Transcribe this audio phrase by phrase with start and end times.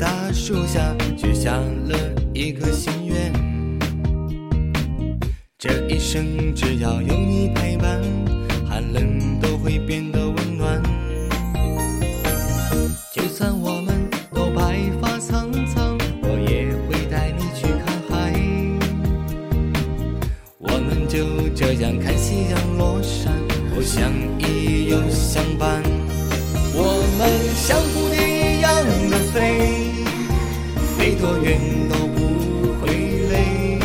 [0.00, 1.94] 大树下许下了
[2.32, 3.30] 一个心愿
[5.58, 8.00] 这一生只要有你陪伴
[8.66, 10.82] 寒冷都会变得温暖
[13.12, 18.32] 就算我们都白发苍苍我也会带你去看海
[20.56, 23.34] 我们就这样看夕阳落山
[23.76, 25.89] 我想你又相伴
[31.20, 32.18] 多远都不
[32.80, 32.88] 会
[33.30, 33.78] 累，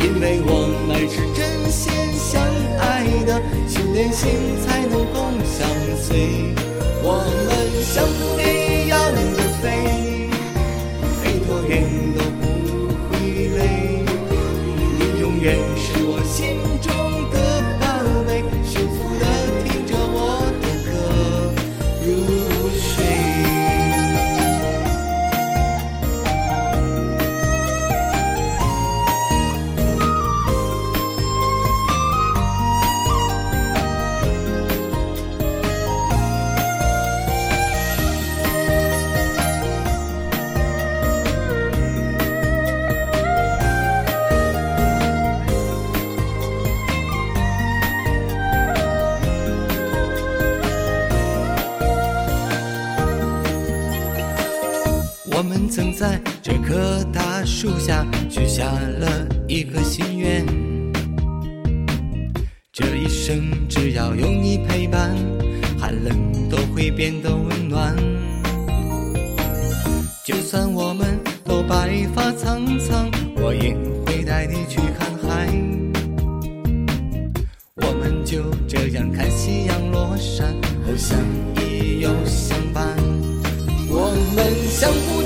[0.00, 0.50] 因为我
[0.86, 2.40] 们是真心相
[2.78, 4.30] 爱的，心连心
[4.64, 5.68] 才能共相
[6.00, 6.54] 随。
[7.02, 7.48] 我们
[7.82, 9.64] 像蝴蝶一样的飞，
[11.20, 11.82] 飞多远
[55.68, 60.44] 曾在这棵大树下许下了一个心愿，
[62.72, 65.14] 这一生只要有你陪伴，
[65.78, 67.94] 寒冷都会变得温暖。
[70.24, 75.48] 就算我们都白发苍苍，我也会带你去看海。
[77.76, 81.18] 我们就这样看夕阳落山，互相
[81.56, 82.96] 依又相伴。
[83.88, 85.22] 我们相互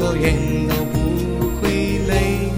[0.00, 0.34] 多远
[0.66, 0.98] 都不
[1.60, 1.68] 会
[2.08, 2.48] 累，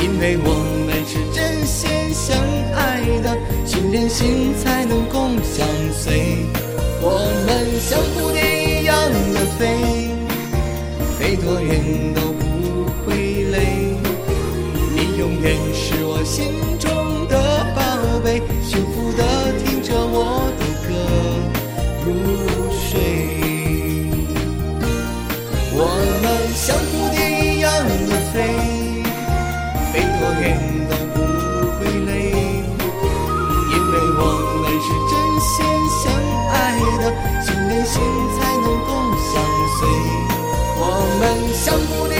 [0.00, 0.54] 因为我
[0.86, 2.38] 们是真心相
[2.72, 3.36] 爱的，
[3.66, 6.46] 心连心才能共相随。
[7.02, 8.38] 我们像蝴蝶
[8.80, 8.94] 一样
[9.34, 9.60] 的飞，
[11.18, 13.56] 飞多远都不会累，
[14.94, 16.46] 你永远是我心
[16.78, 16.88] 中
[17.28, 17.34] 的
[17.74, 18.95] 宝贝，幸福
[25.78, 25.84] 我
[26.22, 27.68] 们像蝴蝶一样
[28.08, 28.34] 的飞，
[29.92, 30.44] 飞多远
[30.88, 31.16] 都不
[31.76, 32.10] 会累，
[33.70, 34.22] 因为我
[34.62, 35.54] 们是真心
[36.00, 36.02] 相
[36.50, 36.54] 爱
[36.96, 37.04] 的，
[37.44, 37.94] 心连心
[38.38, 39.30] 才能够相
[39.76, 39.78] 随。
[40.78, 40.82] 我
[41.20, 41.22] 们
[41.52, 42.16] 像蝴蝶